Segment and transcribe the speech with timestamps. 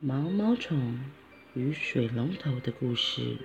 [0.00, 1.00] 毛毛虫
[1.54, 3.36] 与水龙头的故事。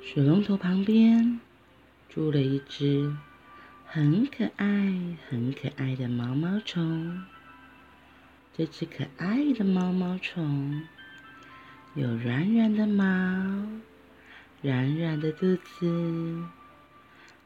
[0.00, 1.40] 水龙头旁边
[2.08, 3.12] 住了一只
[3.84, 7.24] 很可爱、很可爱的毛毛虫。
[8.56, 10.84] 这只可爱的毛毛虫
[11.96, 13.04] 有软软的毛、
[14.60, 16.44] 软软的肚子、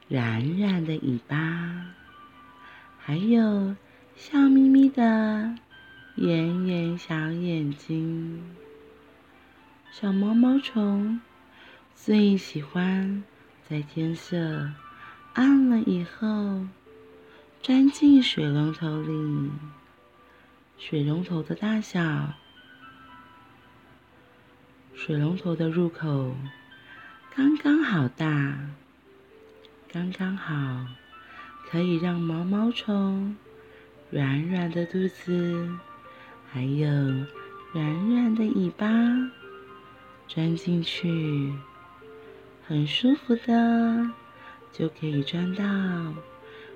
[0.08, 1.94] 软软的尾巴，
[2.98, 3.74] 还有
[4.16, 5.54] 笑眯眯的。
[6.16, 8.42] 圆圆小眼睛，
[9.92, 11.20] 小毛毛虫
[11.94, 13.22] 最喜欢
[13.68, 14.70] 在天色
[15.34, 16.66] 暗了以后
[17.62, 19.50] 钻进水龙头里。
[20.78, 22.32] 水龙头的大小，
[24.94, 26.34] 水龙头的入口
[27.34, 28.58] 刚刚好大，
[29.92, 30.86] 刚刚好
[31.68, 33.36] 可以让毛毛虫
[34.10, 35.78] 软软的肚子。
[36.56, 36.88] 还有
[37.72, 38.88] 软软的尾巴
[40.26, 41.52] 钻进去，
[42.66, 44.10] 很舒服的
[44.72, 45.62] 就可以钻到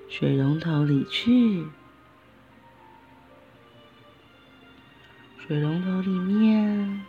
[0.06, 1.67] 水龙头里去。
[5.39, 7.06] 水龙头里面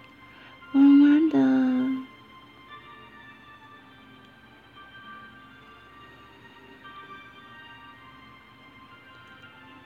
[0.72, 1.38] 弯弯的，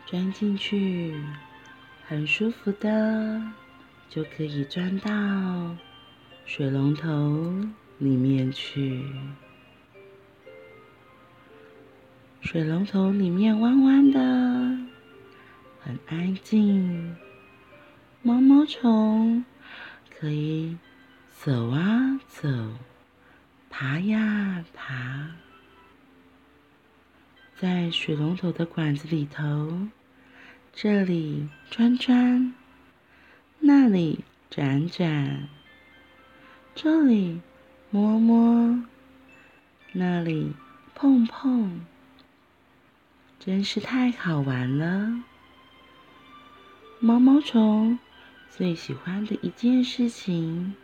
[0.06, 1.20] 钻进去。
[2.08, 3.42] 很舒服的，
[4.10, 5.76] 就可以钻到
[6.46, 7.66] 水龙头
[7.98, 9.04] 里面去。
[12.42, 14.20] 水龙头里面弯弯的，
[15.82, 17.16] 很安静。
[18.22, 19.44] 毛毛虫
[20.20, 20.78] 可以
[21.34, 22.48] 走啊走，
[23.72, 25.32] 爬呀爬，
[27.56, 29.88] 在水龙头的管子里头。
[30.78, 32.54] 这里钻钻，
[33.62, 35.48] 那里转转，
[36.76, 37.40] 这里
[37.90, 38.84] 摸摸，
[39.94, 40.52] 那里
[40.94, 41.80] 碰碰，
[43.40, 45.24] 真是太好玩了。
[47.00, 47.98] 毛毛虫
[48.50, 50.76] 最喜欢的一件事情，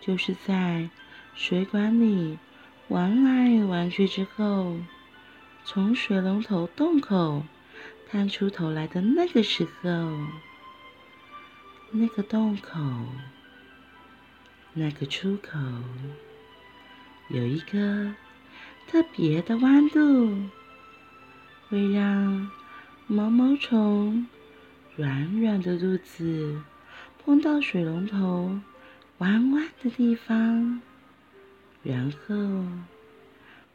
[0.00, 0.90] 就是在
[1.36, 2.40] 水管里
[2.88, 4.78] 玩来玩去之后，
[5.64, 7.44] 从水龙头洞口。
[8.12, 9.88] 探出头来的那个时候，
[11.92, 12.78] 那个洞口，
[14.74, 15.58] 那个出口，
[17.30, 18.12] 有一个
[18.86, 20.46] 特别的弯度，
[21.70, 22.50] 会让
[23.06, 24.26] 毛毛虫
[24.94, 26.60] 软软的肚子
[27.24, 28.60] 碰到水龙头
[29.18, 30.82] 弯弯的地方，
[31.82, 32.34] 然后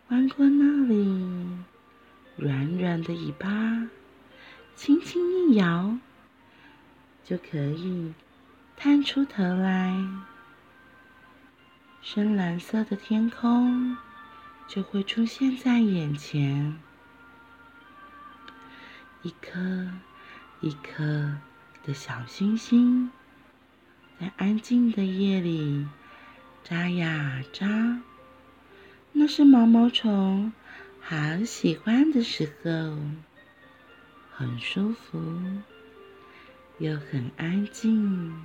[0.09, 1.47] 弯过那里，
[2.35, 3.47] 软软的尾巴。
[4.77, 5.97] 轻轻一摇，
[7.23, 8.13] 就可以
[8.75, 10.07] 探出头来，
[11.99, 13.97] 深蓝色的天空
[14.67, 16.77] 就会出现在眼前，
[19.23, 19.89] 一颗
[20.61, 21.37] 一颗
[21.83, 23.09] 的小星星，
[24.19, 25.87] 在安静的夜里
[26.63, 28.03] 眨呀眨，
[29.11, 30.53] 那是毛毛虫
[31.01, 32.95] 好喜欢的时候。
[34.39, 35.19] 很舒服，
[36.77, 38.39] 又很安静。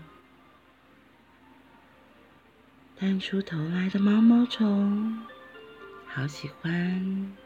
[2.96, 5.22] 探出头来的毛毛虫，
[6.06, 7.36] 好喜欢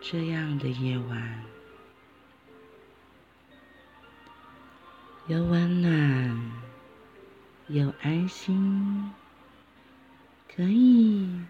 [0.00, 1.44] 这样的夜晚，
[5.26, 6.50] 又温暖
[7.68, 9.12] 又安心，
[10.56, 11.42] 可以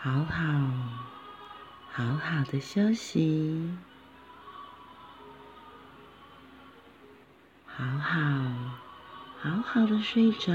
[0.00, 0.44] 好好
[1.90, 3.76] 好好的休息。
[9.68, 10.52] 好的睡着，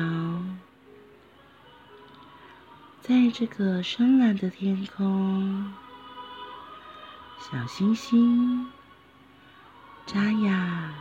[3.01, 5.71] 在这个深蓝的天空，
[7.37, 8.71] 小星星
[10.07, 10.95] 眨呀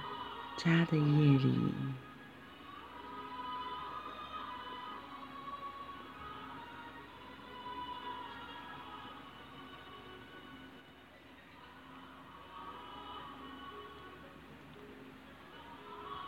[0.57, 1.55] 眨的夜里。